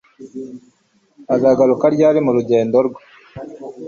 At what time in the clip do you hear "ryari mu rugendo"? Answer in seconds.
1.95-2.77